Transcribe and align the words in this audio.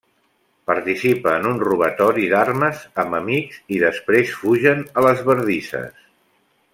Participa 0.69 1.33
en 1.41 1.49
un 1.49 1.59
robatori 1.65 2.25
d'armes 2.33 2.81
amb 3.05 3.17
amics 3.19 3.59
i 3.77 3.81
després, 3.87 4.33
fugen 4.45 4.85
a 4.95 5.05
les 5.11 5.23
bardisses. 5.29 6.01